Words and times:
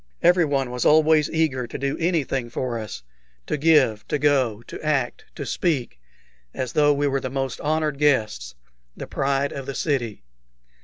Everyone 0.23 0.71
was 0.71 0.83
always 0.83 1.29
eager 1.29 1.67
to 1.67 1.77
do 1.77 1.95
anything 1.99 2.49
for 2.49 2.79
us 2.79 3.03
to 3.45 3.55
give, 3.55 4.07
to 4.07 4.17
go, 4.17 4.63
to 4.63 4.83
act, 4.83 5.25
to 5.35 5.45
speak, 5.45 6.01
as 6.55 6.73
though 6.73 6.91
we 6.91 7.05
were 7.05 7.19
the 7.21 7.29
most 7.29 7.61
honored 7.61 7.97
of 7.97 7.99
guests, 7.99 8.55
the 8.97 9.05
pride 9.05 9.51
of 9.53 9.67
the 9.67 9.75
city. 9.75 10.23